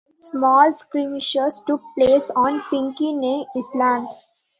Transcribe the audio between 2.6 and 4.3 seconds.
Pinckney Island.